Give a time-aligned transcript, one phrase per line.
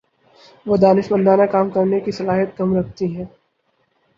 [0.65, 3.25] وہ دانشمندانہ کام کرنے کی صلاحیت کم رکھتی ہیں